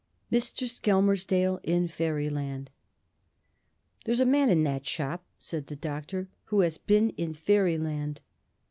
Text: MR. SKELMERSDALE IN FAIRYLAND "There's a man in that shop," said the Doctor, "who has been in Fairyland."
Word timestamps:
MR. 0.31 0.67
SKELMERSDALE 0.67 1.59
IN 1.61 1.87
FAIRYLAND 1.87 2.71
"There's 4.05 4.19
a 4.19 4.25
man 4.25 4.49
in 4.49 4.63
that 4.63 4.87
shop," 4.87 5.23
said 5.37 5.67
the 5.67 5.75
Doctor, 5.75 6.27
"who 6.45 6.61
has 6.61 6.79
been 6.79 7.11
in 7.17 7.35
Fairyland." 7.35 8.21